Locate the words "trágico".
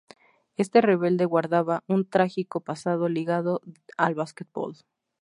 2.09-2.59